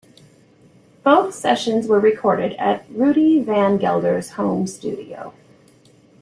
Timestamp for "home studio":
4.31-5.31